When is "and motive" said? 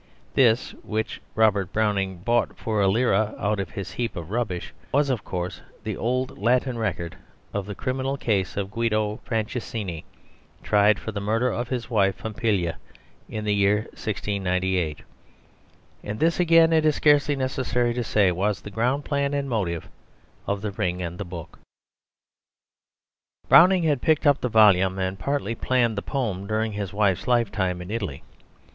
19.35-19.87